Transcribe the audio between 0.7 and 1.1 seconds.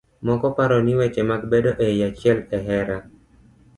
ni